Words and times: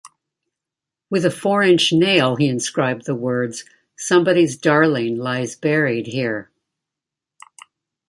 With 1.11 1.25
a 1.25 1.29
four-inch 1.29 1.93
nail 1.93 2.35
he 2.35 2.47
inscribed 2.47 3.05
the 3.05 3.13
words 3.13 3.65
Somebody's 3.99 4.57
Darling 4.57 5.17
lies 5.19 5.55
buried 5.55 6.07
here. 6.07 6.49